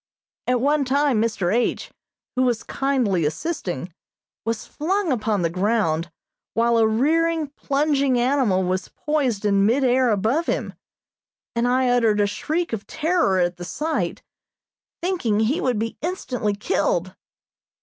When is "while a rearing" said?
6.55-7.49